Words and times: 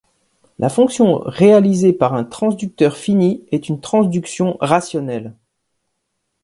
La 0.57 0.69
fonction 0.69 1.19
réalisée 1.25 1.93
par 1.93 2.15
un 2.15 2.23
transducteur 2.23 2.97
fini 2.97 3.45
est 3.51 3.69
une 3.69 3.79
transduction 3.79 4.57
rationnelle. 4.59 5.35